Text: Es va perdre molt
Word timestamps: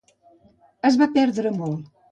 Es 0.91 0.99
va 1.03 1.11
perdre 1.19 1.57
molt 1.63 1.89